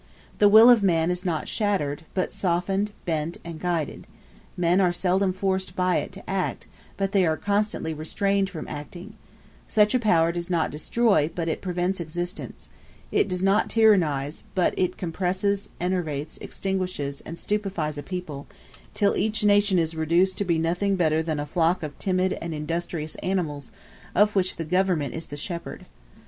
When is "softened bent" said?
2.31-3.37